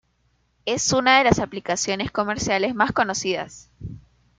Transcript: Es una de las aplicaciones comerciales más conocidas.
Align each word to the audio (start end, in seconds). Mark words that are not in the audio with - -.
Es 0.65 0.93
una 0.93 1.19
de 1.19 1.25
las 1.25 1.37
aplicaciones 1.37 2.09
comerciales 2.09 2.73
más 2.73 2.91
conocidas. 2.91 3.69